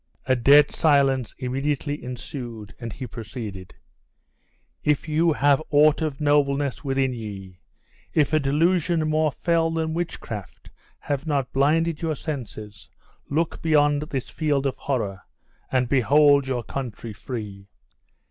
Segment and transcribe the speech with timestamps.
[0.25, 3.75] A dead silence immediately ensued, and he proceeded:
[4.83, 7.59] "If you have aught of nobleness within ye,
[8.11, 12.89] if a delusion more fell than witchcraft have not blinded your senses,
[13.29, 15.21] look beyond this field of horror,
[15.71, 17.67] and behold your country free.